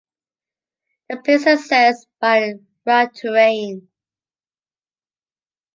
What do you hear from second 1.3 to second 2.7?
is accessed by a